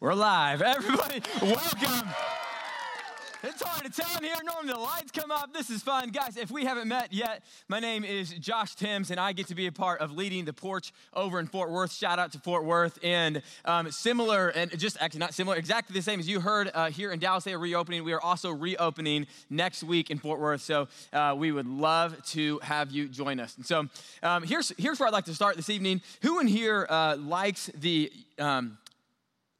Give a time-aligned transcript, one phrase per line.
[0.00, 0.62] We're live.
[0.62, 2.37] Everybody, welcome.
[3.60, 4.36] It's hard to tell in here.
[4.44, 5.52] Normally the lights come up.
[5.52, 6.10] This is fun.
[6.10, 9.56] Guys, if we haven't met yet, my name is Josh Timms, and I get to
[9.56, 11.92] be a part of leading the porch over in Fort Worth.
[11.92, 13.00] Shout out to Fort Worth.
[13.02, 16.90] And um, similar, and just actually not similar, exactly the same as you heard uh,
[16.90, 18.04] here in Dallas, they are reopening.
[18.04, 20.60] We are also reopening next week in Fort Worth.
[20.60, 23.56] So uh, we would love to have you join us.
[23.56, 23.88] And so
[24.22, 26.00] um, here's, here's where I'd like to start this evening.
[26.22, 28.12] Who in here uh, likes the.
[28.38, 28.78] Um,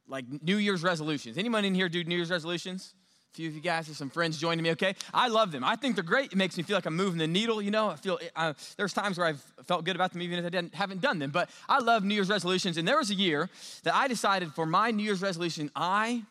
[0.07, 1.37] like New Year's resolutions.
[1.37, 2.95] Anyone in here do New Year's resolutions?
[3.31, 4.95] A few of you guys, there's some friends joining me, okay?
[5.13, 5.63] I love them.
[5.63, 6.31] I think they're great.
[6.31, 7.89] It makes me feel like I'm moving the needle, you know?
[7.89, 10.73] I feel, uh, there's times where I've felt good about them even if I didn't,
[10.73, 11.29] haven't done them.
[11.29, 12.77] But I love New Year's resolutions.
[12.77, 13.47] And there was a year
[13.83, 16.23] that I decided for my New Year's resolution, I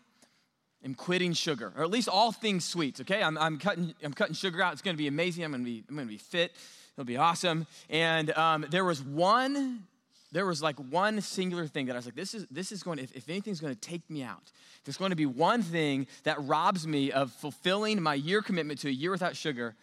[0.85, 3.23] am quitting sugar, or at least all things sweets, okay?
[3.23, 4.73] I'm, I'm, cutting, I'm cutting sugar out.
[4.73, 5.45] It's gonna be amazing.
[5.45, 6.51] I'm gonna be, I'm gonna be fit.
[6.97, 7.69] It'll be awesome.
[7.89, 9.87] And um, there was one
[10.33, 12.99] there was like one singular thing that I was like, this is, this is going
[12.99, 14.53] to, if, if anything's going to take me out,
[14.85, 18.89] there's going to be one thing that robs me of fulfilling my year commitment to
[18.89, 19.75] a year without sugar,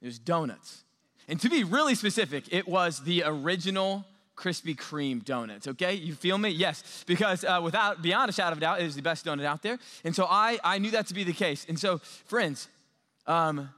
[0.00, 0.84] it was donuts.
[1.28, 4.04] And to be really specific, it was the original
[4.34, 5.94] Krispy Kreme donuts, okay?
[5.94, 6.48] You feel me?
[6.48, 9.44] Yes, because uh, without, beyond a shadow of a doubt, it is the best donut
[9.44, 9.78] out there.
[10.04, 11.66] And so I, I knew that to be the case.
[11.68, 12.68] And so, friends,
[13.26, 13.68] um,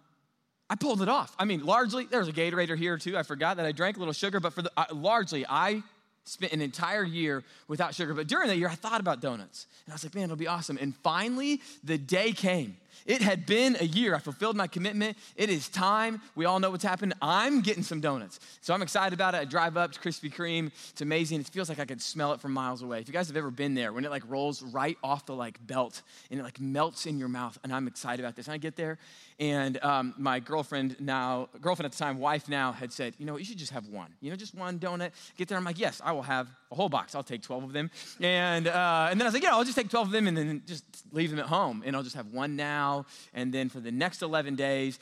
[0.70, 1.34] I pulled it off.
[1.38, 3.18] I mean, largely, there was a Gatorade here too.
[3.18, 5.82] I forgot that I drank a little sugar, but for the, uh, largely, I
[6.24, 8.14] spent an entire year without sugar.
[8.14, 9.66] But during that year, I thought about donuts.
[9.86, 10.78] And I was like, man, it'll be awesome.
[10.80, 12.76] And finally, the day came.
[13.06, 14.14] It had been a year.
[14.14, 15.16] I fulfilled my commitment.
[15.36, 16.20] It is time.
[16.34, 17.14] We all know what's happened.
[17.20, 18.40] I'm getting some donuts.
[18.60, 19.38] So I'm excited about it.
[19.38, 20.70] I drive up to Krispy Kreme.
[20.90, 21.40] It's amazing.
[21.40, 23.00] It feels like I could smell it from miles away.
[23.00, 25.64] If you guys have ever been there, when it like rolls right off the like
[25.66, 28.46] belt and it like melts in your mouth, and I'm excited about this.
[28.46, 28.98] And I get there,
[29.40, 33.36] and um, my girlfriend now, girlfriend at the time, wife now, had said, you know,
[33.36, 34.12] you should just have one.
[34.20, 35.10] You know, just one donut.
[35.36, 35.58] Get there.
[35.58, 37.14] I'm like, yes, I will have a whole box.
[37.14, 37.90] I'll take 12 of them.
[38.20, 40.36] And, uh, and then I was like, yeah, I'll just take 12 of them and
[40.36, 41.82] then just leave them at home.
[41.84, 42.83] And I'll just have one now.
[43.32, 44.98] And then for the next 11 days,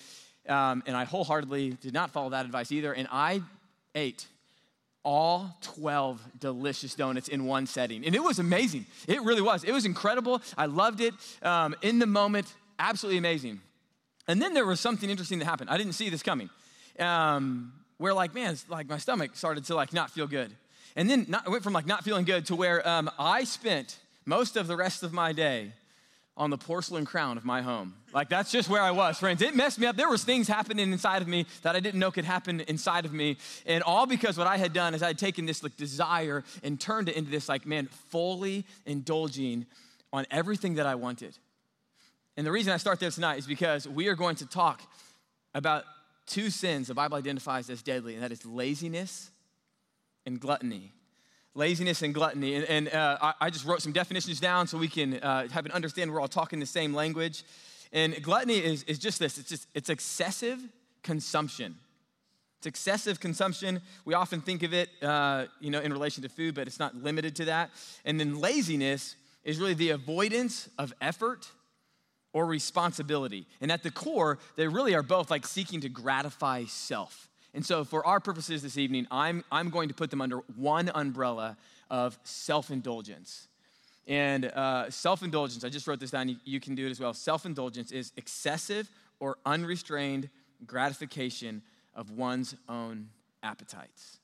[0.48, 2.92] um, and I wholeheartedly did not follow that advice either.
[2.92, 3.42] And I
[3.94, 4.26] ate
[5.04, 8.04] all 12 delicious donuts in one setting.
[8.04, 8.86] And it was amazing.
[9.08, 9.64] It really was.
[9.64, 10.40] It was incredible.
[10.56, 11.14] I loved it.
[11.42, 13.60] Um, in the moment, absolutely amazing.
[14.28, 15.70] And then there was something interesting that happened.
[15.70, 16.50] I didn't see this coming.
[16.98, 20.52] Um, where like, man, like my stomach started to like not feel good.
[20.94, 24.56] And then not, went from like not feeling good to where um, I spent most
[24.56, 25.72] of the rest of my day
[26.36, 27.94] on the porcelain crown of my home.
[28.12, 29.42] Like that's just where I was, friends.
[29.42, 29.96] It messed me up.
[29.96, 33.12] There was things happening inside of me that I didn't know could happen inside of
[33.12, 33.36] me.
[33.66, 36.80] And all because what I had done is I had taken this like desire and
[36.80, 39.66] turned it into this like, man, fully indulging
[40.12, 41.36] on everything that I wanted.
[42.36, 44.82] And the reason I start there tonight is because we are going to talk
[45.54, 45.84] about
[46.26, 49.30] two sins the Bible identifies as deadly, and that is laziness
[50.24, 50.92] and gluttony.
[51.54, 52.54] Laziness and gluttony.
[52.54, 55.66] And, and uh, I, I, just wrote some definitions down so we can uh, have
[55.66, 57.44] an understanding we're all talking the same language.
[57.92, 60.60] And gluttony is, is just this it's just it's excessive
[61.02, 61.76] consumption.
[62.58, 63.82] It's excessive consumption.
[64.04, 66.94] We often think of it, uh, you know, in relation to food, but it's not
[66.94, 67.70] limited to that.
[68.04, 71.50] And then laziness is really the avoidance of effort
[72.32, 73.46] or responsibility.
[73.60, 77.28] And at the core, they really are both like seeking to gratify self.
[77.54, 80.90] And so, for our purposes this evening, I'm, I'm going to put them under one
[80.94, 81.56] umbrella
[81.90, 83.48] of self indulgence.
[84.06, 86.98] And uh, self indulgence, I just wrote this down, you, you can do it as
[86.98, 87.12] well.
[87.12, 88.90] Self indulgence is excessive
[89.20, 90.30] or unrestrained
[90.66, 91.62] gratification
[91.94, 93.08] of one's own
[93.42, 94.18] appetites.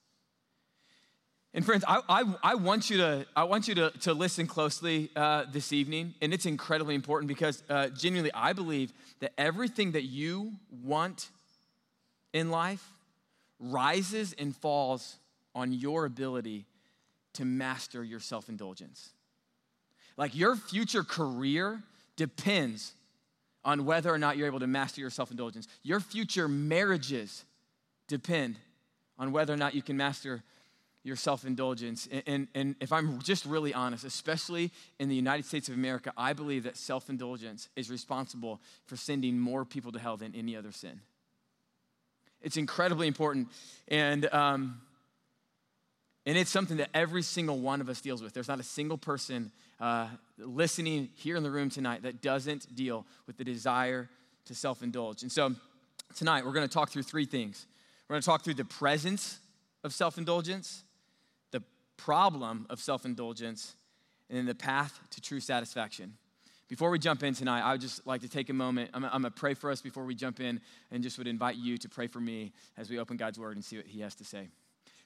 [1.55, 5.10] And friends, I, I, I, want you to, I want you to, to listen closely
[5.16, 10.05] uh, this evening, and it's incredibly important because uh, genuinely, I believe that everything that
[10.05, 10.53] you
[10.84, 11.31] want
[12.33, 12.93] in life
[13.59, 15.17] rises and falls
[15.55, 16.67] on your ability
[17.34, 19.10] to master your self indulgence.
[20.16, 21.83] Like your future career
[22.16, 22.93] depends
[23.65, 25.69] on whether or not you're able to master your self indulgence.
[25.83, 27.45] Your future marriages
[28.07, 28.57] depend
[29.19, 30.43] on whether or not you can master
[31.04, 32.09] your self indulgence.
[32.11, 36.13] And, and, and, if I'm just really honest, especially in the United States of America,
[36.16, 40.57] I believe that self indulgence is responsible for sending more people to hell than any
[40.57, 41.01] other sin.
[42.43, 43.49] It's incredibly important.
[43.89, 44.81] And, um,
[46.27, 48.35] and it's something that every single one of us deals with.
[48.35, 49.51] There's not a single person
[49.81, 50.09] uh,
[50.39, 54.09] listening here in the room tonight that doesn't deal with the desire
[54.47, 55.23] to self indulge.
[55.23, 55.55] And so
[56.17, 57.67] tonight, we're going to talk through three things.
[58.09, 59.39] We're going to talk through the presence
[59.85, 60.83] of self indulgence,
[61.51, 61.63] the
[61.97, 63.75] problem of self indulgence,
[64.29, 66.15] and then the path to true satisfaction.
[66.68, 68.91] Before we jump in tonight, I would just like to take a moment.
[68.92, 70.60] I'm, going to pray for us before we jump in
[70.91, 73.65] and just would invite you to pray for me as we open God's word and
[73.65, 74.48] see what He has to say.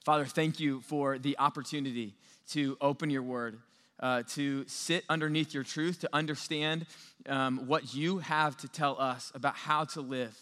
[0.03, 2.15] Father, thank you for the opportunity
[2.49, 3.59] to open your word,
[4.01, 6.85] uh, to sit underneath your truth, to understand
[7.29, 10.37] um, what you have to tell us about how to live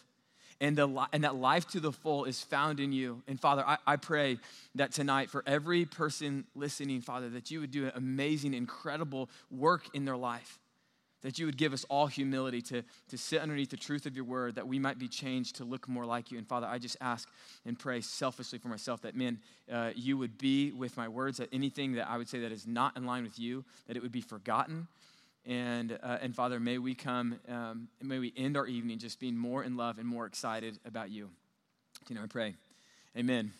[0.60, 3.22] and, the, and that life to the full is found in you.
[3.28, 4.40] And Father, I, I pray
[4.74, 9.84] that tonight for every person listening, Father, that you would do an amazing, incredible work
[9.94, 10.58] in their life.
[11.22, 14.26] That you would give us all humility to, to sit underneath the truth of your
[14.26, 16.38] word, that we might be changed to look more like you.
[16.38, 17.30] And Father, I just ask
[17.66, 19.38] and pray selfishly for myself that, man,
[19.72, 22.66] uh, you would be with my words, that anything that I would say that is
[22.66, 24.88] not in line with you, that it would be forgotten,
[25.46, 29.36] and, uh, and Father, may we come, um, may we end our evening just being
[29.36, 31.30] more in love and more excited about you.
[32.10, 32.56] You know, I pray.
[33.18, 33.52] Amen.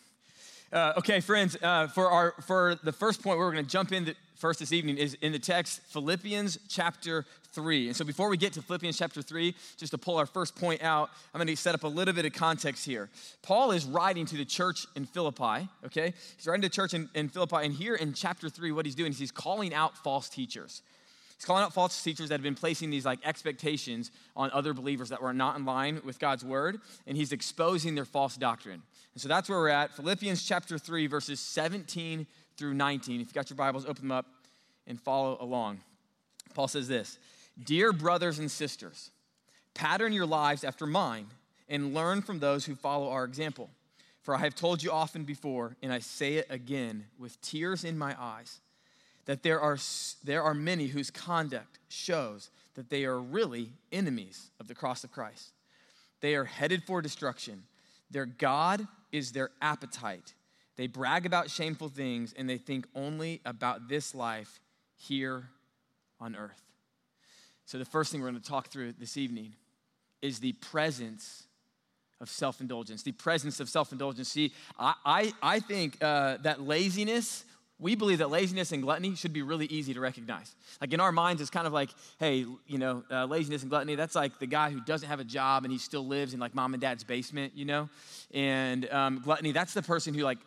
[0.72, 4.14] Uh, okay, friends, uh, for, our, for the first point, we're going to jump in
[4.42, 7.86] first this evening is in the text, Philippians chapter 3.
[7.86, 10.82] And so before we get to Philippians chapter 3, just to pull our first point
[10.82, 13.08] out, I'm going to set up a little bit of context here.
[13.42, 16.12] Paul is writing to the church in Philippi, okay?
[16.36, 18.96] He's writing to the church in, in Philippi, and here in chapter 3, what he's
[18.96, 20.82] doing is he's calling out false teachers.
[21.36, 25.10] He's calling out false teachers that have been placing these like expectations on other believers
[25.10, 28.82] that were not in line with God's word, and he's exposing their false doctrine.
[29.14, 29.94] And so that's where we're at.
[29.94, 32.26] Philippians chapter 3, verses 17
[32.62, 33.20] through 19.
[33.20, 34.26] If you've got your Bibles, open them up
[34.86, 35.80] and follow along.
[36.54, 37.18] Paul says this
[37.64, 39.10] Dear brothers and sisters,
[39.74, 41.26] pattern your lives after mine
[41.68, 43.68] and learn from those who follow our example.
[44.20, 47.98] For I have told you often before, and I say it again with tears in
[47.98, 48.60] my eyes
[49.24, 49.76] that there are,
[50.22, 55.10] there are many whose conduct shows that they are really enemies of the cross of
[55.10, 55.50] Christ.
[56.20, 57.64] They are headed for destruction.
[58.08, 60.34] Their God is their appetite.
[60.76, 64.60] They brag about shameful things and they think only about this life
[64.96, 65.48] here
[66.20, 66.62] on earth.
[67.64, 69.54] So, the first thing we're going to talk through this evening
[70.20, 71.44] is the presence
[72.20, 73.02] of self indulgence.
[73.02, 74.28] The presence of self indulgence.
[74.28, 77.44] See, I, I, I think uh, that laziness
[77.82, 80.54] we believe that laziness and gluttony should be really easy to recognize.
[80.80, 81.90] Like in our minds, it's kind of like,
[82.20, 85.24] hey, you know, uh, laziness and gluttony, that's like the guy who doesn't have a
[85.24, 87.88] job and he still lives in like mom and dad's basement, you know?
[88.32, 90.38] And um, gluttony, that's the person who like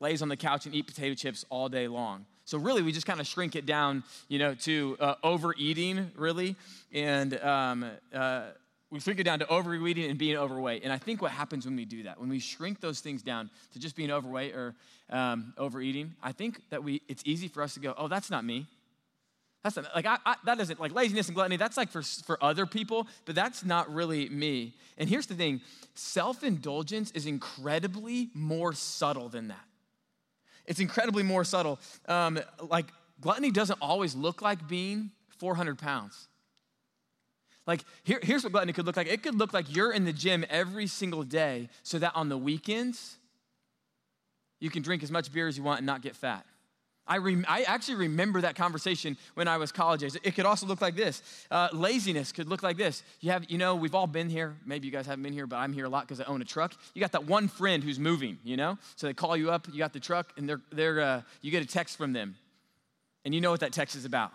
[0.00, 2.26] lays on the couch and eat potato chips all day long.
[2.44, 6.56] So really, we just kind of shrink it down, you know, to uh, overeating, really.
[6.92, 8.46] And um, uh,
[8.90, 10.82] we shrink it down to overeating and being overweight.
[10.82, 13.50] And I think what happens when we do that, when we shrink those things down
[13.72, 14.74] to just being overweight or
[15.10, 18.44] um, overeating, I think that we it's easy for us to go, oh, that's not
[18.44, 18.66] me.
[19.62, 21.56] That's not, like I, I, that doesn't like laziness and gluttony.
[21.56, 24.74] That's like for for other people, but that's not really me.
[24.96, 25.60] And here's the thing:
[25.94, 29.69] self indulgence is incredibly more subtle than that.
[30.70, 31.80] It's incredibly more subtle.
[32.06, 32.86] Um, like
[33.20, 36.28] gluttony doesn't always look like being 400 pounds.
[37.66, 40.12] Like, here, here's what gluttony could look like it could look like you're in the
[40.12, 43.18] gym every single day so that on the weekends,
[44.60, 46.46] you can drink as much beer as you want and not get fat.
[47.10, 47.18] I,
[47.48, 50.16] I actually remember that conversation when I was college age.
[50.22, 51.22] It could also look like this.
[51.50, 53.02] Uh, laziness could look like this.
[53.20, 54.56] You have, you know, we've all been here.
[54.64, 56.44] Maybe you guys haven't been here, but I'm here a lot because I own a
[56.44, 56.72] truck.
[56.94, 58.78] You got that one friend who's moving, you know?
[58.94, 61.64] So they call you up, you got the truck, and they're, they're, uh, you get
[61.64, 62.36] a text from them.
[63.24, 64.32] And you know what that text is about.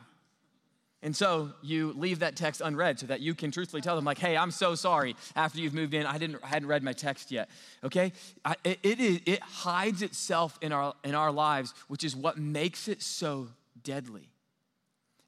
[1.06, 4.18] And so you leave that text unread so that you can truthfully tell them, like,
[4.18, 5.16] hey, I'm so sorry.
[5.36, 7.48] After you've moved in, I didn't I hadn't read my text yet.
[7.84, 8.12] Okay?
[8.44, 12.88] I, it, it, it hides itself in our in our lives, which is what makes
[12.88, 13.50] it so
[13.84, 14.32] deadly.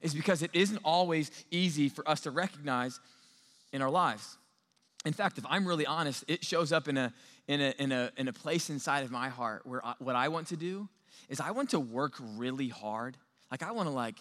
[0.00, 2.98] Is because it isn't always easy for us to recognize
[3.72, 4.36] in our lives.
[5.06, 7.12] In fact, if I'm really honest, it shows up in a
[7.46, 10.26] in a in a in a place inside of my heart where I, what I
[10.26, 10.88] want to do
[11.28, 13.16] is I want to work really hard.
[13.48, 14.16] Like I want to like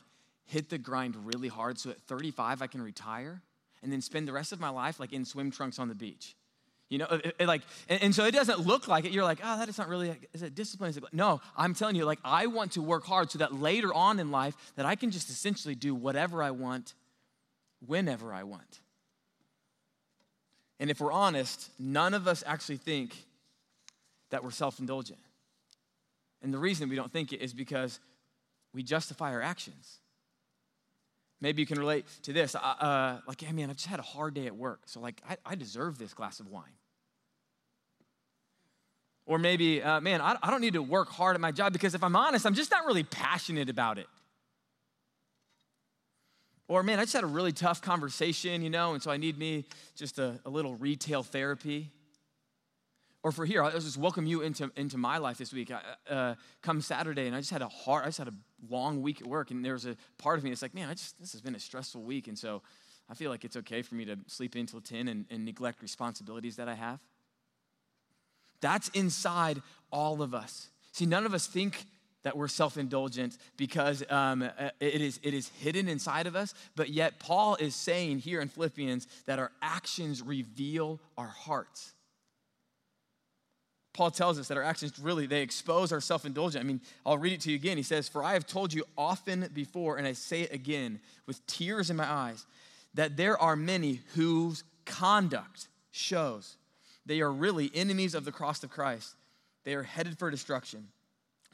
[0.47, 3.41] hit the grind really hard so at 35 I can retire
[3.83, 6.35] and then spend the rest of my life like in swim trunks on the beach.
[6.89, 9.11] You know, it, it like, and, and, so it doesn't look like it.
[9.11, 10.89] You're like, oh, that is not really, is it discipline?
[10.89, 13.93] Is it, no, I'm telling you, like, I want to work hard so that later
[13.93, 16.93] on in life that I can just essentially do whatever I want,
[17.85, 18.79] whenever I want.
[20.79, 23.15] And if we're honest, none of us actually think
[24.29, 25.19] that we're self indulgent.
[26.41, 27.99] And the reason we don't think it is because
[28.73, 29.97] we justify our actions.
[31.39, 32.55] Maybe you can relate to this.
[32.55, 34.81] Uh, like, hey, man, I've just had a hard day at work.
[34.85, 36.63] So, like, I, I deserve this glass of wine.
[39.27, 41.93] Or maybe, uh, man, I, I don't need to work hard at my job because
[41.93, 44.07] if I'm honest, I'm just not really passionate about it.
[46.69, 49.37] Or, man, I just had a really tough conversation, you know, and so I need
[49.37, 49.65] me
[49.95, 51.91] just a, a little retail therapy.
[53.21, 55.71] Or for here, I'll just welcome you into, into my life this week.
[55.71, 58.33] I, uh, come Saturday, and I just had a hard, I just had a
[58.69, 60.93] long week at work, and there was a part of me that's like, man, I
[60.93, 62.61] just this has been a stressful week, and so
[63.09, 66.57] I feel like it's okay for me to sleep until 10 and, and neglect responsibilities
[66.57, 66.99] that I have.
[68.59, 69.61] That's inside
[69.91, 70.67] all of us.
[70.91, 71.85] See, none of us think
[72.23, 76.89] that we're self-indulgent because um, uh, it, is, it is hidden inside of us but
[76.89, 81.93] yet paul is saying here in philippians that our actions reveal our hearts
[83.97, 86.61] paul tells us that our actions really they expose our self-indulgence.
[86.61, 88.83] i mean i'll read it to you again he says for i have told you
[88.97, 92.45] often before and i say it again with tears in my eyes
[92.93, 96.55] that there are many whose conduct shows
[97.05, 99.15] they are really enemies of the cross of christ
[99.65, 100.87] they are headed for destruction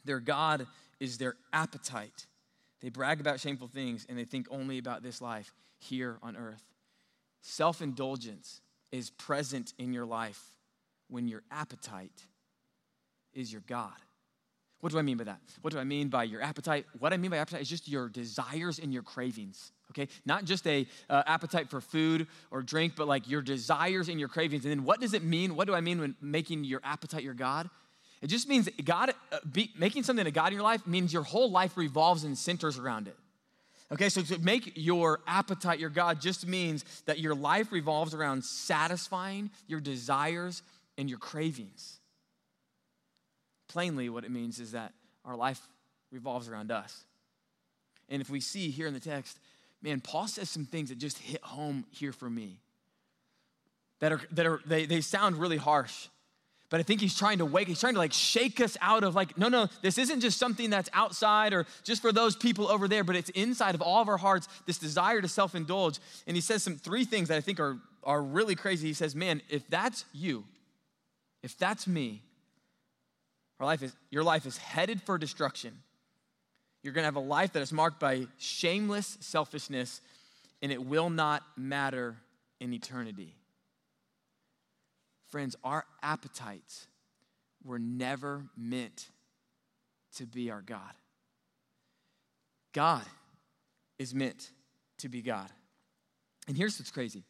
[0.05, 0.67] their God
[0.99, 2.27] is their appetite.
[2.81, 6.63] They brag about shameful things and they think only about this life here on earth.
[7.41, 10.51] Self indulgence is present in your life
[11.09, 12.25] when your appetite
[13.33, 13.93] is your God.
[14.83, 15.39] What do I mean by that?
[15.61, 16.85] What do I mean by your appetite?
[16.99, 19.71] What I mean by appetite is just your desires and your cravings.
[19.91, 24.19] Okay, not just a uh, appetite for food or drink, but like your desires and
[24.19, 24.65] your cravings.
[24.65, 25.55] And then what does it mean?
[25.55, 27.69] What do I mean when making your appetite your God?
[28.21, 31.23] It just means God, uh, be, making something a God in your life means your
[31.23, 33.15] whole life revolves and centers around it.
[33.91, 38.43] Okay, so to make your appetite your God just means that your life revolves around
[38.43, 40.63] satisfying your desires
[40.97, 41.99] and your cravings.
[43.73, 44.93] Plainly, what it means is that
[45.25, 45.59] our life
[46.11, 47.05] revolves around us.
[48.07, 49.39] And if we see here in the text,
[49.81, 52.59] man, Paul says some things that just hit home here for me.
[53.99, 56.07] That are, that are they, they sound really harsh.
[56.69, 59.15] But I think he's trying to wake, he's trying to like shake us out of
[59.15, 62.87] like, no, no, this isn't just something that's outside or just for those people over
[62.87, 65.97] there, but it's inside of all of our hearts, this desire to self-indulge.
[66.27, 68.87] And he says some three things that I think are, are really crazy.
[68.87, 70.43] He says, man, if that's you,
[71.41, 72.21] if that's me,
[73.59, 75.73] our life is, your life is headed for destruction.
[76.81, 80.01] You're gonna have a life that is marked by shameless selfishness,
[80.61, 82.17] and it will not matter
[82.59, 83.35] in eternity.
[85.27, 86.87] Friends, our appetites
[87.63, 89.09] were never meant
[90.17, 90.93] to be our God.
[92.73, 93.03] God
[93.97, 94.51] is meant
[94.99, 95.49] to be God.
[96.47, 97.23] And here's what's crazy.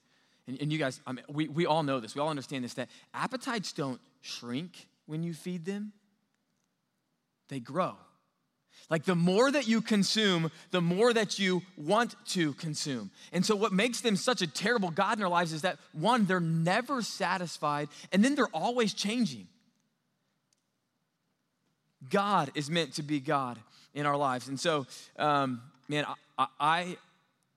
[0.47, 2.73] And, and you guys, I mean, we, we all know this, we all understand this
[2.75, 5.93] that appetites don't shrink when you feed them,
[7.49, 7.95] they grow.
[8.89, 13.11] Like the more that you consume, the more that you want to consume.
[13.31, 16.25] And so, what makes them such a terrible God in our lives is that one,
[16.25, 19.47] they're never satisfied, and then they're always changing.
[22.09, 23.57] God is meant to be God
[23.93, 24.47] in our lives.
[24.47, 24.85] And so,
[25.17, 26.05] um, man,
[26.37, 26.97] I, I,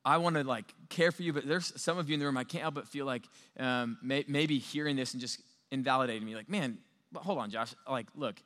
[0.05, 2.37] I want to like care for you, but there's some of you in the room,
[2.37, 3.23] I can't help but feel like
[3.59, 5.41] um, may, maybe hearing this and just
[5.71, 6.35] invalidating me.
[6.35, 6.79] Like, man,
[7.15, 7.75] hold on, Josh.
[7.91, 8.37] Like, look,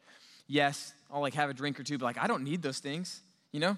[0.47, 3.21] yes, I'll like have a drink or two, but like I don't need those things,
[3.53, 3.77] you know?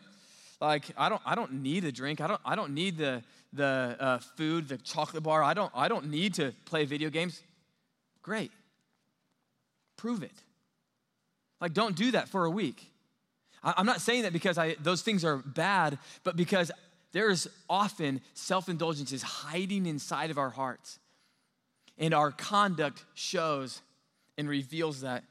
[0.61, 2.21] Like I don't I don't need a drink.
[2.21, 3.23] I don't I don't need the
[3.53, 5.43] the uh, food, the chocolate bar.
[5.43, 7.43] I don't I don't need to play video games.
[8.23, 8.53] Great.
[9.97, 10.33] Prove it.
[11.61, 12.91] Like don't do that for a week.
[13.62, 16.71] I, I'm not saying that because I those things are bad, but because
[17.11, 20.99] there is often self-indulgence is hiding inside of our hearts.
[21.99, 23.83] And our conduct shows
[24.39, 25.25] and reveals that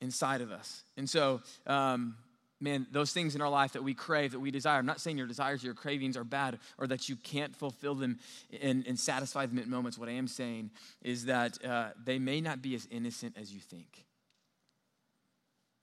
[0.00, 0.82] inside of us.
[0.96, 2.16] And so, um,
[2.60, 5.18] man, those things in our life that we crave, that we desire, I'm not saying
[5.18, 8.18] your desires, your cravings are bad or that you can't fulfill them
[8.62, 9.98] and, and satisfy them at moments.
[9.98, 10.70] What I am saying
[11.02, 14.04] is that uh, they may not be as innocent as you think.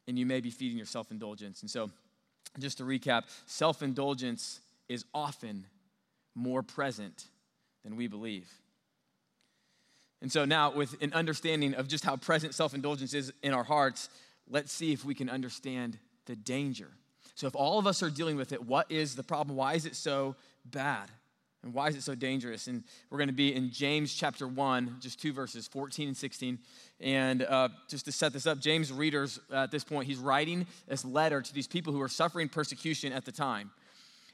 [0.07, 1.61] And you may be feeding your self indulgence.
[1.61, 1.91] And so,
[2.59, 5.65] just to recap, self indulgence is often
[6.33, 7.25] more present
[7.83, 8.49] than we believe.
[10.21, 13.63] And so now, with an understanding of just how present self indulgence is in our
[13.63, 14.09] hearts,
[14.49, 16.89] let's see if we can understand the danger.
[17.35, 19.55] So, if all of us are dealing with it, what is the problem?
[19.55, 21.11] Why is it so bad?
[21.63, 22.67] And why is it so dangerous?
[22.67, 26.59] And we're going to be in James chapter 1, just two verses, 14 and 16.
[26.99, 30.65] And uh, just to set this up, James' readers uh, at this point, he's writing
[30.87, 33.71] this letter to these people who are suffering persecution at the time.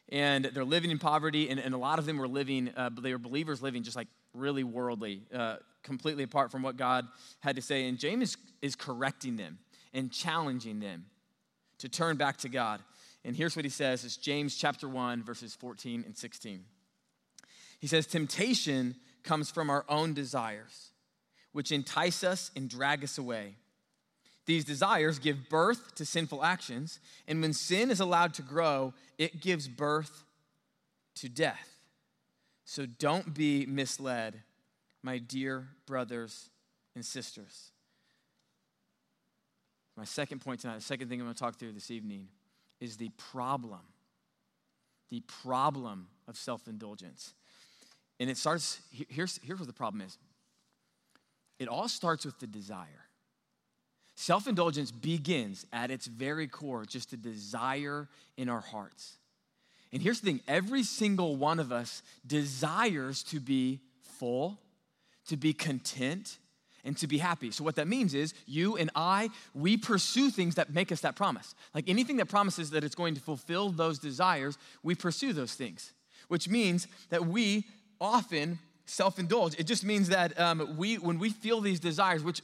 [0.09, 3.13] And they're living in poverty, and, and a lot of them were living, uh, they
[3.13, 7.07] were believers living just like really worldly, uh, completely apart from what God
[7.39, 7.87] had to say.
[7.87, 9.59] And James is, is correcting them
[9.93, 11.05] and challenging them
[11.79, 12.81] to turn back to God.
[13.25, 16.63] And here's what he says it's James chapter 1, verses 14 and 16.
[17.79, 20.91] He says, Temptation comes from our own desires,
[21.51, 23.55] which entice us and drag us away.
[24.45, 29.41] These desires give birth to sinful actions, and when sin is allowed to grow, it
[29.41, 30.25] gives birth
[31.15, 31.72] to death.
[32.65, 34.41] So don't be misled,
[35.01, 36.49] my dear brothers
[36.95, 37.71] and sisters.
[39.95, 42.27] My second point tonight, the second thing I'm going to talk through this evening
[42.79, 43.81] is the problem.
[45.09, 47.33] The problem of self indulgence.
[48.19, 48.79] And it starts,
[49.09, 50.17] here's, here's what the problem is
[51.59, 52.87] it all starts with the desire.
[54.15, 59.17] Self indulgence begins at its very core, just a desire in our hearts.
[59.93, 63.79] And here's the thing every single one of us desires to be
[64.17, 64.59] full,
[65.27, 66.39] to be content,
[66.83, 67.51] and to be happy.
[67.51, 71.15] So, what that means is you and I, we pursue things that make us that
[71.15, 71.53] promise.
[71.73, 75.93] Like anything that promises that it's going to fulfill those desires, we pursue those things,
[76.27, 77.65] which means that we
[78.01, 79.57] often self indulge.
[79.59, 82.41] It just means that um, we, when we feel these desires, which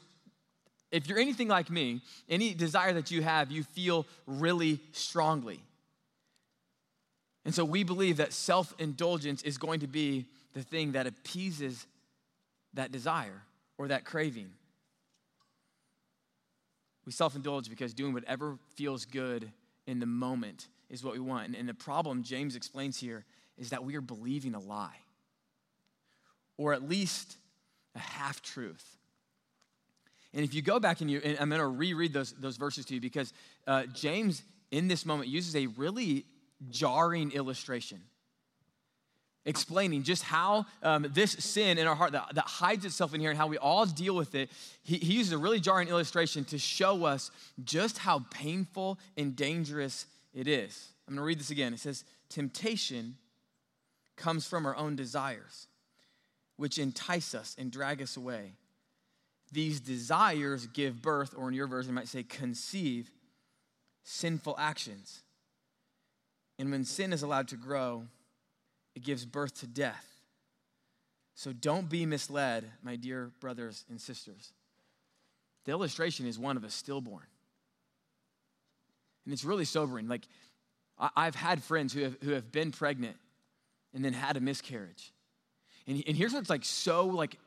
[0.91, 5.61] if you're anything like me, any desire that you have, you feel really strongly.
[7.45, 11.85] And so we believe that self indulgence is going to be the thing that appeases
[12.73, 13.41] that desire
[13.77, 14.49] or that craving.
[17.05, 19.51] We self indulge because doing whatever feels good
[19.87, 21.47] in the moment is what we want.
[21.47, 23.25] And, and the problem James explains here
[23.57, 24.97] is that we are believing a lie,
[26.57, 27.37] or at least
[27.95, 28.97] a half truth.
[30.33, 32.85] And if you go back and you, and I'm going to reread those, those verses
[32.85, 33.33] to you because
[33.65, 36.25] uh, James in this moment uses a really
[36.69, 38.01] jarring illustration
[39.45, 43.29] explaining just how um, this sin in our heart that, that, hides itself in here
[43.29, 44.49] and how we all deal with it.
[44.83, 47.31] He, he uses a really jarring illustration to show us
[47.63, 50.89] just how painful and dangerous it is.
[51.07, 51.73] I'm going to read this again.
[51.73, 53.15] It says, Temptation
[54.15, 55.67] comes from our own desires,
[56.57, 58.53] which entice us and drag us away.
[59.51, 63.09] These desires give birth, or in your version, might say, conceive
[64.03, 65.23] sinful actions.
[66.59, 68.03] And when sin is allowed to grow,
[68.93, 70.05] it gives birth to death.
[71.33, 74.51] So don't be misled, my dear brothers and sisters.
[75.63, 77.25] The illustration is one of a stillborn.
[79.23, 80.09] And it's really sobering.
[80.09, 80.27] Like,
[81.15, 83.15] I've had friends who have, who have been pregnant
[83.93, 85.13] and then had a miscarriage.
[85.87, 87.37] And, and here's what's like so like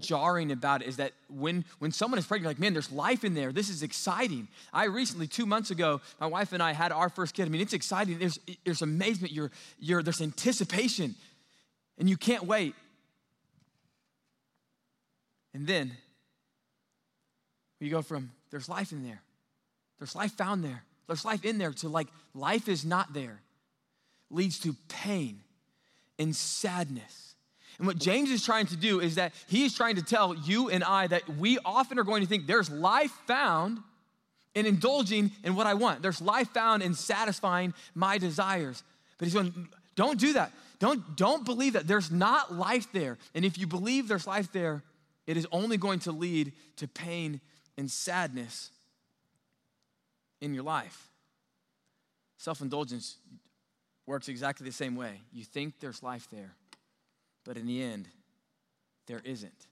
[0.00, 3.34] jarring about it is that when, when someone is pregnant, like, man, there's life in
[3.34, 3.52] there.
[3.52, 4.48] This is exciting.
[4.72, 7.46] I recently, two months ago, my wife and I had our first kid.
[7.46, 8.18] I mean, it's exciting.
[8.18, 9.32] There's, there's amazement.
[9.32, 11.14] You're, you're, there's anticipation,
[11.98, 12.74] and you can't wait.
[15.52, 15.92] And then
[17.80, 19.22] you go from there's life in there,
[19.98, 23.40] there's life found there, there's life in there, to like life is not there,
[24.30, 25.40] leads to pain
[26.18, 27.23] and sadness
[27.78, 30.70] and what James is trying to do is that he is trying to tell you
[30.70, 33.78] and I that we often are going to think there's life found
[34.54, 36.02] in indulging in what I want.
[36.02, 38.82] There's life found in satisfying my desires.
[39.18, 40.52] But he's going, don't do that.
[40.78, 41.86] Don't, don't believe that.
[41.86, 43.18] There's not life there.
[43.34, 44.82] And if you believe there's life there,
[45.26, 47.40] it is only going to lead to pain
[47.76, 48.70] and sadness
[50.40, 51.08] in your life.
[52.38, 53.16] Self indulgence
[54.06, 55.20] works exactly the same way.
[55.32, 56.54] You think there's life there
[57.44, 58.08] but in the end,
[59.06, 59.66] there isn't.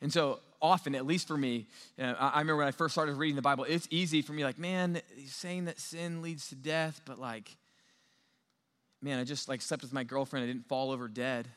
[0.00, 1.66] And so often, at least for me,
[1.98, 4.58] uh, I remember when I first started reading the Bible, it's easy for me, like,
[4.58, 7.56] man, he's saying that sin leads to death, but like,
[9.02, 11.48] man, I just like slept with my girlfriend, I didn't fall over dead.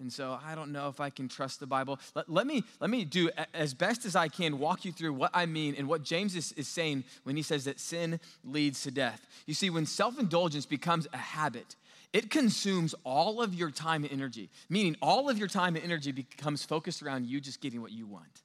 [0.00, 2.00] And so I don't know if I can trust the Bible.
[2.14, 5.30] Let, let, me, let me do as best as I can walk you through what
[5.34, 8.90] I mean and what James is, is saying when he says that sin leads to
[8.90, 9.26] death.
[9.46, 11.76] You see, when self indulgence becomes a habit,
[12.12, 16.10] it consumes all of your time and energy, meaning all of your time and energy
[16.10, 18.42] becomes focused around you just getting what you want.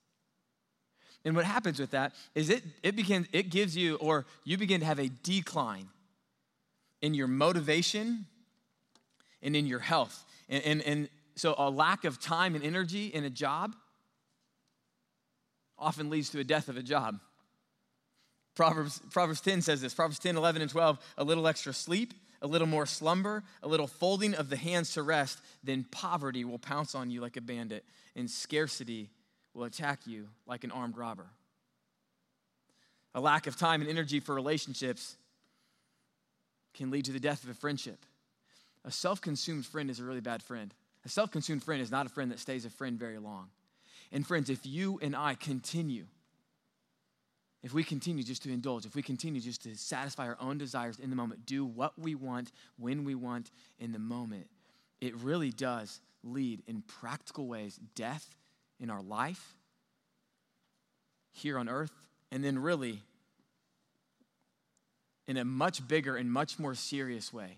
[1.23, 4.81] And what happens with that is it, it, begins, it gives you, or you begin
[4.81, 5.87] to have a decline
[7.01, 8.27] in your motivation
[9.41, 10.23] and in your health.
[10.47, 13.75] And, and, and so a lack of time and energy in a job
[15.79, 17.19] often leads to a death of a job.
[18.55, 22.13] Proverbs, Proverbs 10 says this Proverbs 10, 11, and 12 a little extra sleep
[22.45, 26.59] a little more slumber, a little folding of the hands to rest, then poverty will
[26.59, 27.83] pounce on you like a bandit,
[28.15, 29.09] and scarcity
[29.55, 31.25] will attack you like an armed robber.
[33.15, 35.15] A lack of time and energy for relationships
[36.75, 38.05] can lead to the death of a friendship.
[38.83, 40.71] A self consumed friend is a really bad friend.
[41.03, 43.49] A self consumed friend is not a friend that stays a friend very long.
[44.11, 46.05] And friends, if you and I continue
[47.65, 50.99] if we continue just to indulge, if we continue just to satisfy our own desires
[50.99, 53.49] in the moment, do what we want when we want
[53.79, 54.45] in the moment,
[55.01, 58.35] it really does lead in practical ways death
[58.79, 59.55] in our life
[61.31, 61.91] here on earth,
[62.31, 63.01] and then really
[65.27, 67.57] in a much bigger and much more serious way.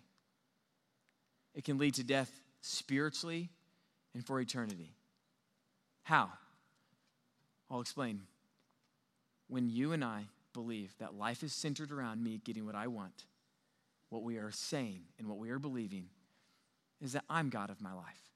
[1.53, 3.49] It can lead to death spiritually
[4.13, 4.93] and for eternity.
[6.03, 6.29] How?
[7.69, 8.21] I'll explain.
[9.47, 13.25] When you and I believe that life is centered around me getting what I want,
[14.09, 16.05] what we are saying and what we are believing
[17.01, 18.31] is that I'm God of my life.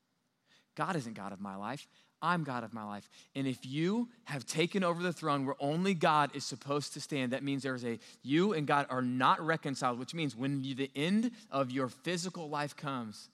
[0.75, 1.87] God isn't God of my life.
[2.21, 3.09] I'm God of my life.
[3.35, 7.33] And if you have taken over the throne where only God is supposed to stand,
[7.33, 10.91] that means there's a, you and God are not reconciled, which means when you, the
[10.95, 13.29] end of your physical life comes,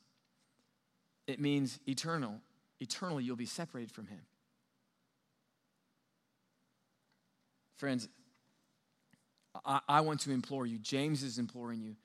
[1.27, 2.35] it means eternal.
[2.79, 4.21] Eternally, you'll be separated from Him.
[7.77, 8.07] Friends,
[9.65, 11.95] I, I want to implore you, James is imploring you,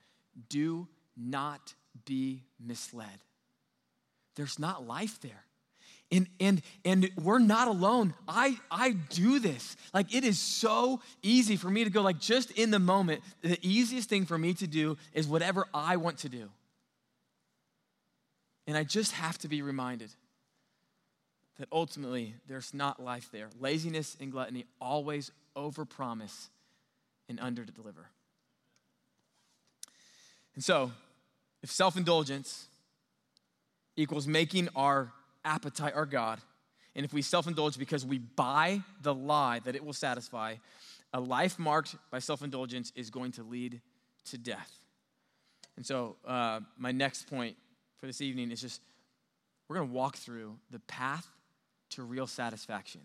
[0.49, 1.73] do not
[2.05, 3.07] be misled.
[4.35, 5.43] There's not life there.
[6.11, 8.13] And, and, and we're not alone.
[8.27, 9.75] I, I do this.
[9.93, 13.57] Like, it is so easy for me to go, like, just in the moment, the
[13.61, 16.49] easiest thing for me to do is whatever I want to do.
[18.67, 20.11] And I just have to be reminded
[21.57, 23.49] that ultimately there's not life there.
[23.59, 26.49] Laziness and gluttony always overpromise
[27.29, 28.05] and underdeliver.
[30.55, 30.91] And so,
[31.61, 32.67] if self indulgence
[33.95, 35.11] equals making our
[35.45, 36.39] appetite our God,
[36.95, 40.55] and if we self indulge because we buy the lie that it will satisfy,
[41.13, 43.81] a life marked by self indulgence is going to lead
[44.25, 44.71] to death.
[45.75, 47.55] And so, uh, my next point
[47.97, 48.81] for this evening is just
[49.67, 51.27] we're going to walk through the path
[51.91, 53.01] to real satisfaction.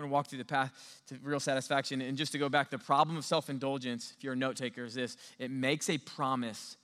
[0.00, 2.00] We're going to walk through the path to real satisfaction.
[2.00, 4.82] And just to go back, the problem of self indulgence, if you're a note taker,
[4.86, 6.78] is this it makes a promise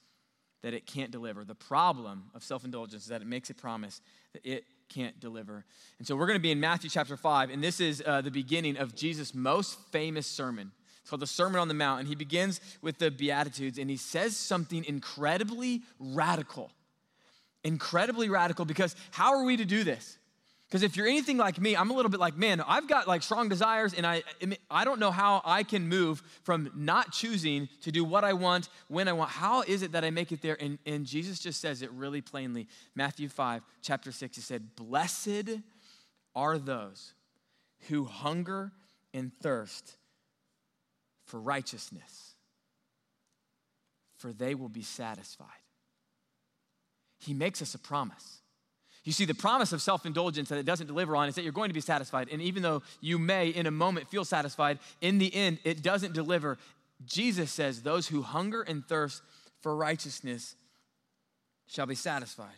[0.62, 1.42] that it can't deliver.
[1.42, 4.02] The problem of self indulgence is that it makes a promise
[4.35, 5.64] that it can't deliver.
[5.96, 8.31] And so we're going to be in Matthew chapter 5, and this is uh, the
[8.31, 10.70] beginning of Jesus' most famous sermon.
[11.00, 13.96] It's called the Sermon on the Mount, and he begins with the Beatitudes, and he
[13.96, 16.70] says something incredibly radical.
[17.64, 20.18] Incredibly radical because how are we to do this?
[20.68, 23.22] Because if you're anything like me, I'm a little bit like, man, I've got like
[23.22, 24.24] strong desires, and I,
[24.68, 28.68] I don't know how I can move from not choosing to do what I want
[28.88, 29.31] when I want.
[29.31, 30.57] How is it that I make it there?
[30.61, 32.66] And, and Jesus just says it really plainly.
[32.96, 35.61] Matthew 5, chapter 6, he said, Blessed
[36.35, 37.14] are those
[37.88, 38.72] who hunger
[39.14, 39.96] and thirst
[41.26, 42.35] for righteousness,
[44.18, 45.46] for they will be satisfied.
[47.18, 48.40] He makes us a promise.
[49.06, 51.52] You see, the promise of self indulgence that it doesn't deliver on is that you're
[51.52, 52.28] going to be satisfied.
[52.30, 56.12] And even though you may, in a moment, feel satisfied, in the end, it doesn't
[56.12, 56.58] deliver.
[57.04, 59.22] Jesus says, Those who hunger and thirst
[59.60, 60.56] for righteousness
[61.68, 62.56] shall be satisfied.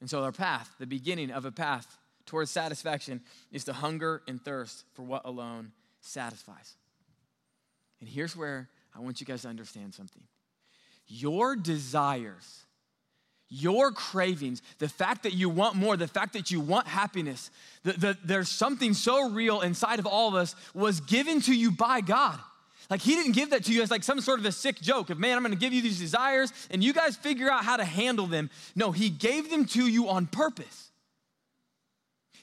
[0.00, 4.40] And so, our path, the beginning of a path towards satisfaction, is to hunger and
[4.40, 6.76] thirst for what alone satisfies.
[7.98, 10.22] And here's where I want you guys to understand something
[11.08, 12.63] your desires
[13.48, 17.50] your cravings, the fact that you want more, the fact that you want happiness,
[17.84, 22.00] that there's something so real inside of all of us was given to you by
[22.00, 22.38] God.
[22.90, 25.10] Like he didn't give that to you as like some sort of a sick joke
[25.10, 27.84] of, man, I'm gonna give you these desires and you guys figure out how to
[27.84, 28.50] handle them.
[28.74, 30.90] No, he gave them to you on purpose.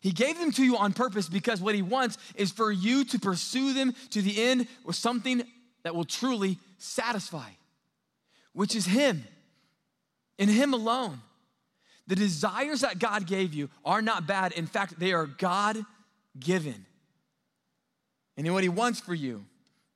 [0.02, 3.20] He gave them to you on purpose because what he wants is for you to
[3.20, 5.44] pursue them to the end with something
[5.84, 7.50] that will truly satisfy,
[8.54, 9.24] which is him
[10.42, 11.22] in Him alone.
[12.08, 14.54] The desires that God gave you are not bad.
[14.54, 15.78] In fact, they are God
[16.38, 16.88] given.
[18.36, 19.46] And what He wants for you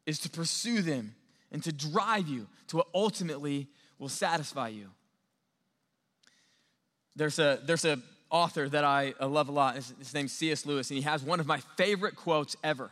[0.06, 1.16] is to pursue them
[1.52, 4.92] and to drive you to what ultimately will satisfy you.
[7.16, 7.98] There's a, there's a
[8.30, 9.78] author that I love a lot.
[9.78, 10.64] His, his name's C.S.
[10.68, 12.92] Lewis, and he has one of my favorite quotes ever.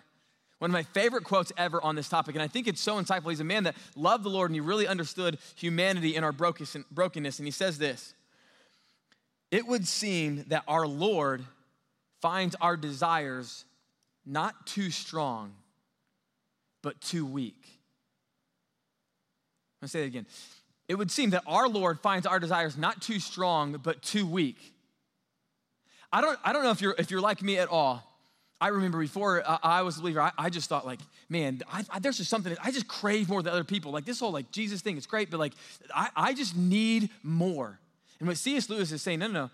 [0.63, 3.31] One of my favorite quotes ever on this topic, and I think it's so insightful.
[3.31, 7.37] He's a man that loved the Lord and he really understood humanity and our brokenness.
[7.37, 8.13] And he says this
[9.51, 11.43] It would seem that our Lord
[12.21, 13.65] finds our desires
[14.25, 15.51] not too strong,
[16.81, 17.61] but too weak.
[17.65, 17.71] I'm
[19.81, 20.27] gonna say it again.
[20.87, 24.73] It would seem that our Lord finds our desires not too strong, but too weak.
[26.13, 28.12] I don't, I don't know if you're, if you're like me at all,
[28.63, 32.15] I remember before I was a believer, I, just thought like, man, I, I, there's
[32.15, 33.91] just something, I just crave more than other people.
[33.91, 35.51] Like this whole like Jesus thing, it's great, but like
[35.93, 37.77] I, I just need more.
[38.19, 38.69] And what C.S.
[38.69, 39.49] Lewis is saying, no, no, no,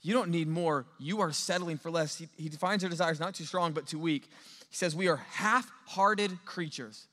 [0.00, 0.86] you don't need more.
[0.98, 2.16] You are settling for less.
[2.16, 4.30] He, he defines our desires not too strong, but too weak.
[4.70, 7.06] He says we are half-hearted creatures,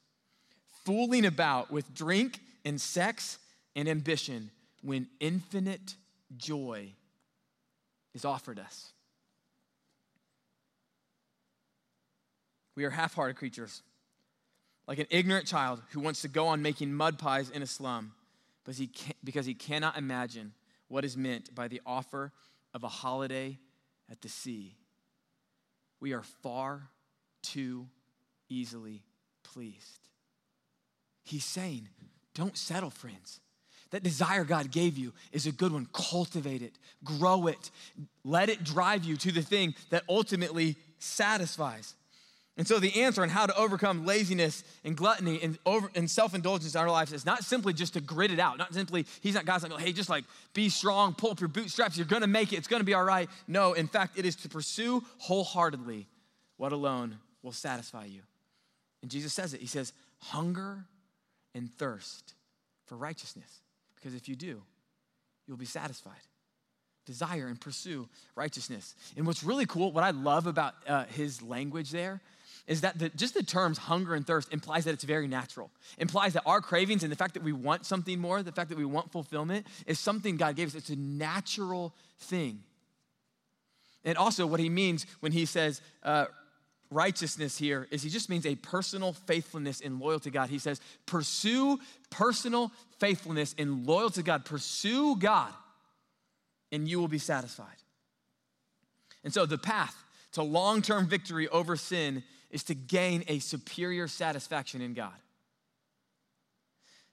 [0.86, 3.40] fooling about with drink and sex
[3.76, 4.52] and ambition
[4.84, 5.96] when infinite
[6.38, 6.94] joy
[8.14, 8.94] is offered us.
[12.76, 13.82] We are half hearted creatures,
[14.88, 18.14] like an ignorant child who wants to go on making mud pies in a slum
[18.64, 18.90] because he,
[19.24, 20.54] because he cannot imagine
[20.88, 22.32] what is meant by the offer
[22.74, 23.58] of a holiday
[24.12, 24.76] at the sea.
[26.00, 26.90] We are far
[27.42, 27.88] too
[28.50, 29.04] easily
[29.44, 30.10] pleased.
[31.24, 31.90] He's saying,
[32.34, 33.40] don't settle, friends.
[33.92, 35.88] That desire God gave you is a good one.
[35.94, 37.72] Cultivate it, grow it,
[38.24, 41.96] let it drive you to the thing that ultimately satisfies.
[42.58, 46.34] And so, the answer on how to overcome laziness and gluttony and, over, and self
[46.34, 48.58] indulgence in our lives is not simply just to grit it out.
[48.58, 51.98] Not simply, He's not God's like, hey, just like be strong, pull up your bootstraps,
[51.98, 53.30] you're gonna make it, it's gonna be all right.
[53.48, 56.08] No, in fact, it is to pursue wholeheartedly
[56.58, 58.22] what alone will satisfy you.
[59.02, 59.62] And Jesus says it.
[59.62, 60.86] He says, hunger
[61.54, 62.34] and thirst
[62.86, 63.62] for righteousness.
[63.96, 64.62] Because if you do,
[65.48, 66.14] you'll be satisfied.
[67.06, 68.96] Desire and pursue righteousness.
[69.16, 72.22] And what's really cool, what I love about uh, his language there,
[72.68, 75.70] is that the, just the terms hunger and thirst implies that it's very natural.
[75.98, 78.78] Implies that our cravings and the fact that we want something more, the fact that
[78.78, 80.76] we want fulfillment, is something God gave us.
[80.76, 82.64] It's a natural thing.
[84.04, 86.26] And also, what he means when he says uh,
[86.92, 90.50] righteousness here is he just means a personal faithfulness and loyalty to God.
[90.50, 94.46] He says, pursue personal faithfulness and loyalty to God.
[94.46, 95.52] Pursue God,
[96.72, 97.68] and you will be satisfied.
[99.24, 99.96] And so, the path
[100.34, 105.14] to long term victory over sin is to gain a superior satisfaction in God.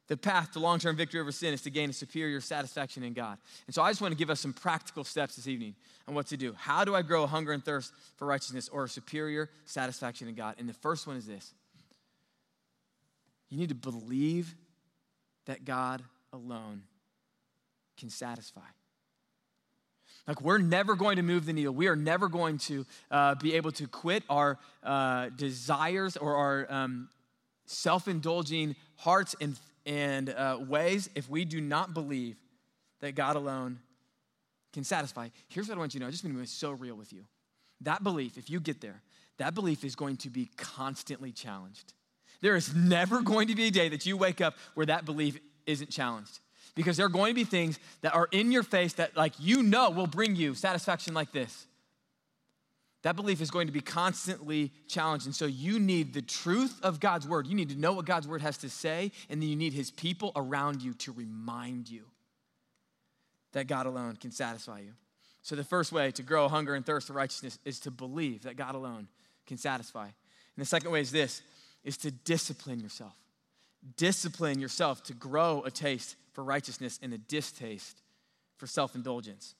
[0.09, 3.12] The path to long term victory over sin is to gain a superior satisfaction in
[3.12, 3.38] God.
[3.66, 5.75] And so I just want to give us some practical steps this evening
[6.07, 6.53] on what to do.
[6.53, 10.57] How do I grow hunger and thirst for righteousness or a superior satisfaction in God?
[10.59, 11.55] And the first one is this
[13.49, 14.55] you need to believe
[15.47, 16.83] that God alone
[17.99, 18.61] can satisfy.
[20.27, 21.75] Like, we're never going to move the needle.
[21.75, 26.67] We are never going to uh, be able to quit our uh, desires or our
[26.71, 27.09] um,
[27.67, 32.37] self indulging hearts and, and uh, ways if we do not believe
[33.01, 33.81] that God alone
[34.73, 35.29] can satisfy.
[35.49, 37.13] Here's what I want you to know I just want to be so real with
[37.13, 37.25] you.
[37.81, 39.03] That belief, if you get there,
[39.39, 41.95] that belief is going to be constantly challenged.
[42.41, 45.39] There is never going to be a day that you wake up where that belief
[45.67, 46.39] isn't challenged
[46.75, 49.63] because there are going to be things that are in your face that, like, you
[49.63, 51.67] know will bring you satisfaction like this.
[53.03, 55.27] That belief is going to be constantly challenged.
[55.27, 57.49] And so you need the truth of God's word.
[57.49, 59.91] You need to know what God's word has to say, and then you need his
[59.91, 62.05] people around you to remind you
[63.53, 64.93] that God alone can satisfy you.
[65.43, 68.57] So the first way to grow hunger and thirst for righteousness is to believe that
[68.57, 69.09] God alone
[69.47, 70.05] can satisfy.
[70.05, 70.13] And
[70.57, 71.43] the second way is this
[71.83, 73.13] is to discipline yourself.
[73.97, 78.01] Discipline yourself to grow a taste for righteousness and a distaste
[78.57, 79.55] for self indulgence.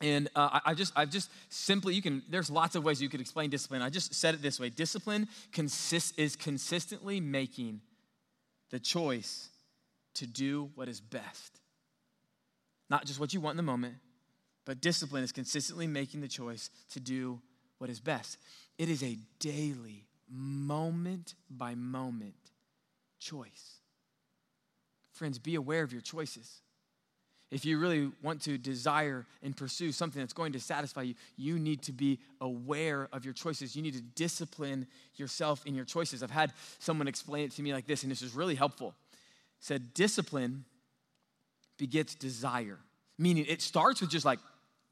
[0.00, 3.08] And uh, I, I just, I've just simply, you can, there's lots of ways you
[3.08, 3.82] could explain discipline.
[3.82, 7.80] I just said it this way discipline is consistently making
[8.70, 9.48] the choice
[10.14, 11.60] to do what is best.
[12.90, 13.94] Not just what you want in the moment,
[14.64, 17.40] but discipline is consistently making the choice to do
[17.78, 18.38] what is best.
[18.78, 22.41] It is a daily, moment by moment
[23.22, 23.76] choice.
[25.12, 26.60] Friends, be aware of your choices.
[27.50, 31.58] If you really want to desire and pursue something that's going to satisfy you, you
[31.58, 33.76] need to be aware of your choices.
[33.76, 36.22] You need to discipline yourself in your choices.
[36.22, 38.94] I've had someone explain it to me like this, and this is really helpful.
[39.58, 40.64] It said, discipline
[41.76, 42.78] begets desire,
[43.18, 44.38] meaning it starts with just like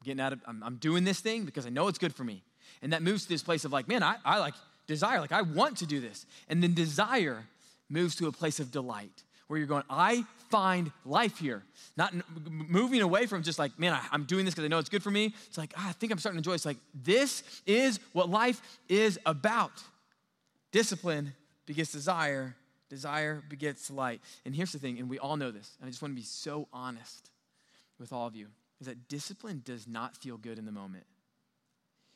[0.05, 2.43] getting out of, I'm, I'm, doing this thing because I know it's good for me.
[2.83, 4.55] And that moves to this place of like, man, I, I like
[4.87, 6.27] desire, like I want to do this.
[6.49, 7.45] And then desire
[7.91, 11.65] moves to a place of delight where you're going, I find life here.
[11.97, 12.15] Not
[12.49, 15.03] moving away from just like, man, I, am doing this because I know it's good
[15.03, 15.35] for me.
[15.49, 16.55] It's like, ah, I think I'm starting to enjoy.
[16.55, 19.73] It's like, this is what life is about.
[20.71, 21.33] Discipline
[21.67, 22.55] begets desire,
[22.89, 24.21] desire begets light.
[24.45, 26.27] And here's the thing, and we all know this, and I just want to be
[26.27, 27.31] so honest
[27.99, 28.47] with all of you,
[28.81, 31.05] is that discipline does not feel good in the moment.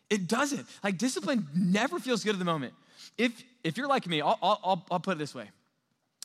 [0.08, 0.66] It doesn't.
[0.84, 2.74] Like discipline never feels good in the moment.
[3.18, 5.50] If if you're like me, I'll, I'll, I'll put it this way.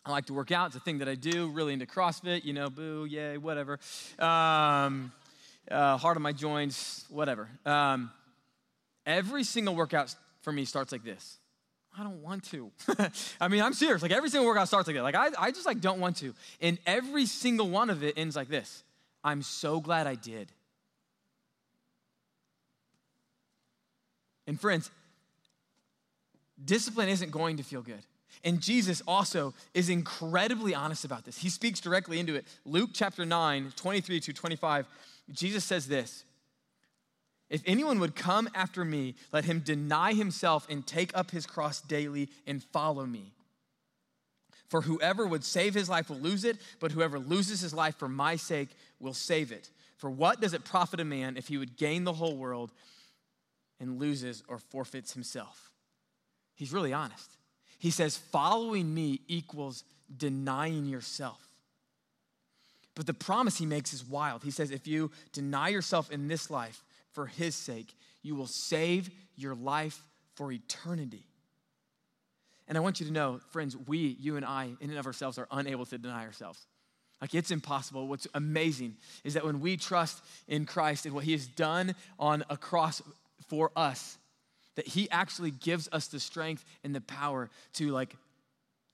[0.05, 0.67] I like to work out.
[0.67, 1.49] It's a thing that I do.
[1.49, 3.79] Really into CrossFit, you know, boo, yay, whatever.
[4.17, 5.11] Um,
[5.69, 7.49] uh, heart of my joints, whatever.
[7.65, 8.11] Um,
[9.05, 11.37] every single workout for me starts like this.
[11.97, 12.71] I don't want to.
[13.41, 14.01] I mean, I'm serious.
[14.01, 15.03] Like every single workout starts like that.
[15.03, 16.33] Like I, I just like don't want to.
[16.61, 18.83] And every single one of it ends like this.
[19.23, 20.51] I'm so glad I did.
[24.47, 24.89] And friends,
[26.63, 28.01] discipline isn't going to feel good.
[28.43, 31.37] And Jesus also is incredibly honest about this.
[31.37, 32.45] He speaks directly into it.
[32.65, 34.85] Luke chapter 9, 23 to 25,
[35.31, 36.23] Jesus says this
[37.49, 41.81] If anyone would come after me, let him deny himself and take up his cross
[41.81, 43.33] daily and follow me.
[44.69, 48.07] For whoever would save his life will lose it, but whoever loses his life for
[48.07, 49.69] my sake will save it.
[49.97, 52.71] For what does it profit a man if he would gain the whole world
[53.79, 55.71] and loses or forfeits himself?
[56.55, 57.38] He's really honest.
[57.79, 59.83] He says, following me equals
[60.15, 61.39] denying yourself.
[62.95, 64.43] But the promise he makes is wild.
[64.43, 69.09] He says, if you deny yourself in this life for his sake, you will save
[69.35, 70.01] your life
[70.35, 71.23] for eternity.
[72.67, 75.37] And I want you to know, friends, we, you and I, in and of ourselves,
[75.37, 76.67] are unable to deny ourselves.
[77.21, 78.07] Like it's impossible.
[78.07, 82.43] What's amazing is that when we trust in Christ and what he has done on
[82.49, 83.01] a cross
[83.47, 84.17] for us,
[84.79, 88.15] that he actually gives us the strength and the power to like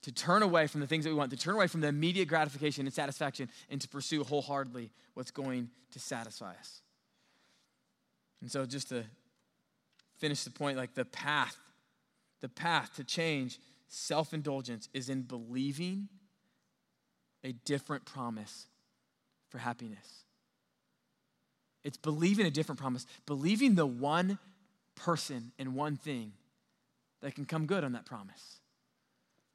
[0.02, 2.26] to turn away from the things that we want, to turn away from the immediate
[2.26, 6.80] gratification and satisfaction, and to pursue wholeheartedly what's going to satisfy us.
[8.40, 9.04] And so, just to
[10.18, 11.56] finish the point, like the path,
[12.40, 16.08] the path to change self indulgence is in believing
[17.44, 18.66] a different promise
[19.50, 20.24] for happiness.
[21.84, 24.40] It's believing a different promise, believing the one
[24.96, 26.32] person and one thing
[27.20, 28.60] that can come good on that promise.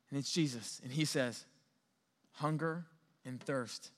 [0.10, 0.80] And it's Jesus.
[0.84, 1.46] And he says,
[2.34, 2.86] hunger
[3.26, 3.90] and thirst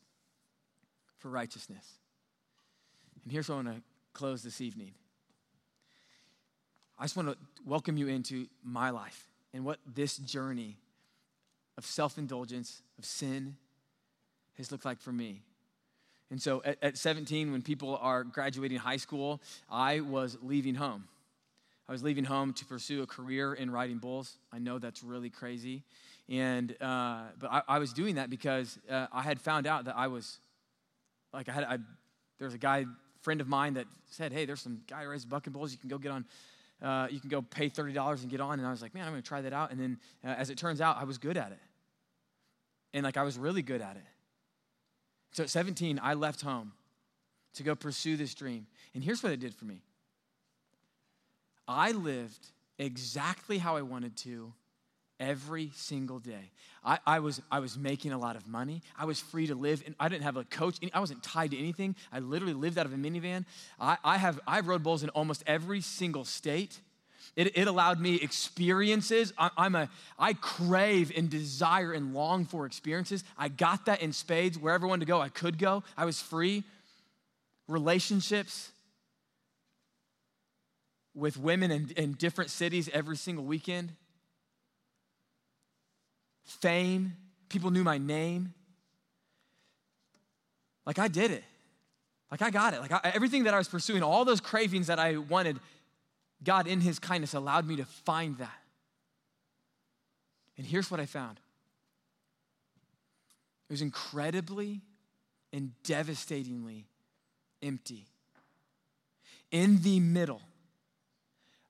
[1.19, 1.85] for righteousness.
[3.23, 3.81] And here's what I want to
[4.13, 4.91] close this evening.
[6.99, 10.77] I just want to welcome you into my life and what this journey
[11.77, 13.55] of self indulgence, of sin,
[14.57, 15.41] has looked like for me.
[16.29, 21.05] And so at, at, 17, when people are graduating high school, I was leaving home.
[21.93, 24.39] I was leaving home to pursue a career in riding bulls.
[24.51, 25.83] I know that's really crazy.
[26.27, 29.95] And, uh, but I, I, was doing that because uh, I had found out that
[29.95, 30.39] I was,
[31.33, 31.77] like, I had, I,
[32.39, 32.85] there was a guy,
[33.21, 35.71] friend of mine that said, hey, there's some guy who rides bucking bulls.
[35.71, 36.25] You can go get on,
[36.81, 38.57] uh, you can go pay $30 and get on.
[38.57, 39.69] And I was like, man, I'm going to try that out.
[39.69, 41.59] And then uh, as it turns out, I was good at it.
[42.95, 44.05] And, like, I was really good at it.
[45.33, 46.71] So at 17, I left home
[47.53, 48.65] to go pursue this dream.
[48.95, 49.83] And here's what it did for me
[51.67, 52.47] I lived
[52.77, 54.53] exactly how I wanted to
[55.19, 56.51] every single day.
[56.83, 58.81] I, I, was, I was making a lot of money.
[58.97, 59.81] I was free to live.
[59.85, 60.77] And I didn't have a coach.
[60.93, 61.95] I wasn't tied to anything.
[62.11, 63.45] I literally lived out of a minivan.
[63.79, 66.79] I, I have I've rode bulls in almost every single state.
[67.35, 69.33] It, it allowed me experiences.
[69.37, 73.23] I, I'm a, I crave and desire and long for experiences.
[73.37, 74.59] I got that in spades.
[74.59, 75.83] Wherever I wanted to go, I could go.
[75.97, 76.63] I was free.
[77.67, 78.71] Relationships
[81.15, 83.93] with women in, in different cities every single weekend.
[86.43, 87.13] Fame,
[87.49, 88.53] people knew my name.
[90.85, 91.43] Like I did it.
[92.31, 92.81] Like I got it.
[92.81, 95.59] Like I, everything that I was pursuing, all those cravings that I wanted,
[96.43, 98.59] God in His kindness allowed me to find that.
[100.57, 101.39] And here's what I found
[103.69, 104.81] it was incredibly
[105.51, 106.87] and devastatingly
[107.61, 108.07] empty.
[109.51, 110.41] In the middle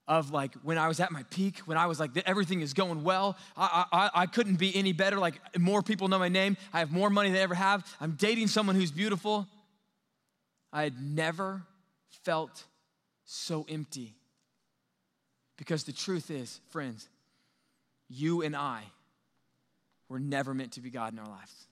[0.06, 3.04] of like when I was at my peak, when I was like, everything is going
[3.04, 3.36] well.
[3.56, 5.18] I, I, I couldn't be any better.
[5.18, 6.56] Like, more people know my name.
[6.72, 7.86] I have more money than I ever have.
[8.00, 9.46] I'm dating someone who's beautiful.
[10.72, 11.62] I had never
[12.24, 12.64] felt
[13.24, 14.14] so empty.
[15.56, 17.08] Because the truth is, friends,
[18.08, 18.82] you and I
[20.08, 21.66] were never meant to be God in our lives.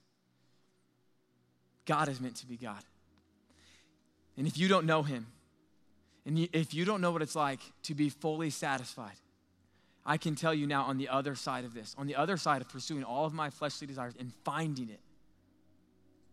[1.85, 2.81] God is meant to be God.
[4.37, 5.27] And if you don't know Him,
[6.25, 9.15] and if you don't know what it's like to be fully satisfied,
[10.05, 12.61] I can tell you now on the other side of this, on the other side
[12.61, 14.99] of pursuing all of my fleshly desires and finding it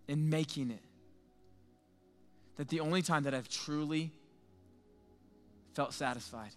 [0.09, 0.83] and making it,
[2.57, 4.12] that the only time that I've truly
[5.74, 6.50] felt satisfied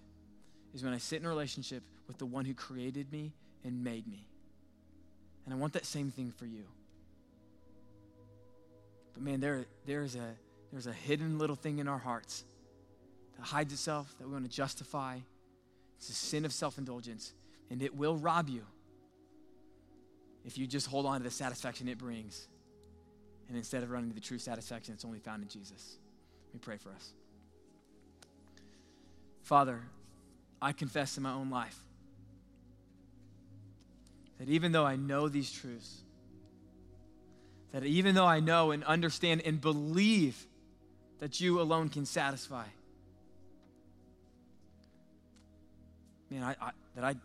[0.74, 3.32] is when I sit in a relationship with the one who created me
[3.64, 4.28] and made me.
[5.46, 6.66] And I want that same thing for you.
[9.14, 10.36] But man, there, there's, a,
[10.72, 12.44] there's a hidden little thing in our hearts
[13.38, 15.20] that hides itself, that we want to justify.
[15.98, 17.34] It's a sin of self indulgence,
[17.70, 18.64] and it will rob you
[20.46, 22.48] if you just hold on to the satisfaction it brings.
[23.48, 25.98] And instead of running to the true satisfaction that's only found in Jesus.
[26.48, 27.12] Let me pray for us.
[29.44, 29.82] Father,
[30.62, 31.78] I confess in my own life
[34.40, 36.02] that even though I know these truths,
[37.72, 40.48] that even though I know and understand and believe
[41.20, 42.66] that you alone can satisfy,
[46.34, 47.16] man, I, I, that, I,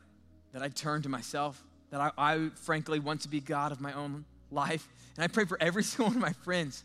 [0.53, 3.93] that I turn to myself, that I, I frankly want to be God of my
[3.95, 4.87] own life.
[5.17, 6.85] And I pray for every single one of my friends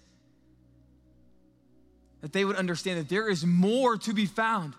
[2.22, 4.74] that they would understand that there is more to be found.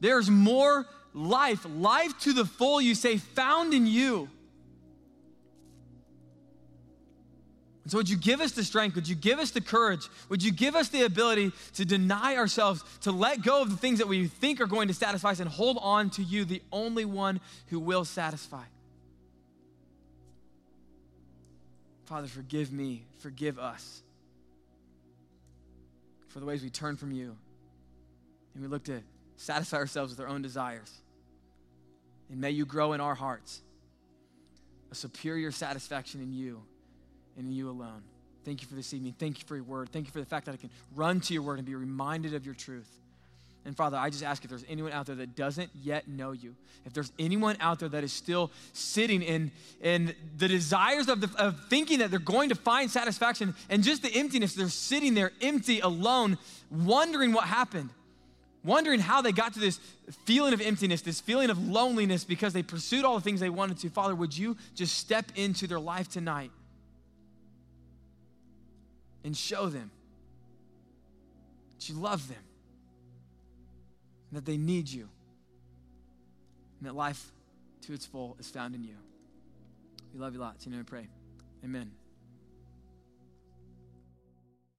[0.00, 4.28] There's more life, life to the full, you say, found in you.
[7.90, 8.94] So, would you give us the strength?
[8.94, 10.06] Would you give us the courage?
[10.28, 13.98] Would you give us the ability to deny ourselves, to let go of the things
[13.98, 17.04] that we think are going to satisfy us, and hold on to you, the only
[17.04, 18.62] one who will satisfy?
[22.04, 24.04] Father, forgive me, forgive us
[26.28, 27.36] for the ways we turn from you
[28.54, 29.02] and we look to
[29.36, 30.92] satisfy ourselves with our own desires.
[32.30, 33.62] And may you grow in our hearts
[34.92, 36.62] a superior satisfaction in you
[37.40, 38.02] and in you alone.
[38.44, 39.14] Thank you for this evening.
[39.18, 39.90] Thank you for your word.
[39.90, 42.34] Thank you for the fact that I can run to your word and be reminded
[42.34, 42.88] of your truth.
[43.66, 46.54] And Father, I just ask if there's anyone out there that doesn't yet know you,
[46.86, 49.50] if there's anyone out there that is still sitting in,
[49.82, 54.02] in the desires of, the, of thinking that they're going to find satisfaction and just
[54.02, 56.38] the emptiness, they're sitting there empty, alone,
[56.70, 57.90] wondering what happened,
[58.64, 59.78] wondering how they got to this
[60.24, 63.76] feeling of emptiness, this feeling of loneliness because they pursued all the things they wanted
[63.78, 63.90] to.
[63.90, 66.50] Father, would you just step into their life tonight
[69.24, 69.90] and show them
[71.70, 72.42] that you love them,
[74.30, 75.08] and that they need you,
[76.78, 77.32] and that life
[77.82, 78.96] to its full is found in you.
[80.12, 80.66] We love you lots.
[80.66, 81.08] You know, we pray.
[81.64, 81.90] Amen.